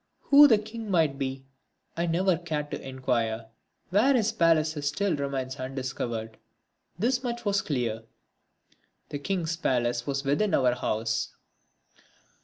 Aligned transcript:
Who 0.31 0.47
the 0.47 0.57
king 0.57 0.89
might 0.89 1.19
be 1.19 1.45
I 1.95 2.07
never 2.07 2.35
cared 2.35 2.71
to 2.71 2.81
inquire; 2.81 3.45
where 3.91 4.15
his 4.15 4.31
palace 4.31 4.75
is 4.75 4.87
still 4.87 5.15
remains 5.15 5.57
undiscovered; 5.57 6.37
this 6.97 7.21
much 7.21 7.45
was 7.45 7.61
clear 7.61 8.05
the 9.09 9.19
king's 9.19 9.55
palace 9.55 10.07
was 10.07 10.23
within 10.23 10.55
our 10.55 10.73
house. 10.73 11.35